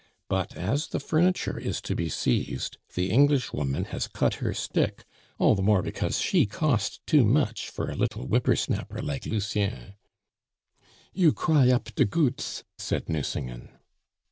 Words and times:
But 0.29 0.57
as 0.57 0.87
the 0.87 0.99
furniture 0.99 1.59
is 1.59 1.79
to 1.81 1.93
be 1.93 2.09
seized, 2.09 2.79
the 2.95 3.11
Englishwoman 3.11 3.83
has 3.93 4.07
cut 4.07 4.33
her 4.41 4.51
stick, 4.51 5.05
all 5.37 5.53
the 5.53 5.61
more 5.61 5.83
because 5.83 6.17
she 6.19 6.47
cost 6.47 7.05
too 7.05 7.23
much 7.23 7.69
for 7.69 7.91
a 7.91 7.95
little 7.95 8.25
whipper 8.25 8.55
snapper 8.55 8.99
like 8.99 9.27
Lucien." 9.27 9.93
"You 11.13 11.33
cry 11.33 11.69
up 11.69 11.93
de 11.93 12.05
goots," 12.05 12.63
said 12.79 13.09
Nucingen. 13.09 13.69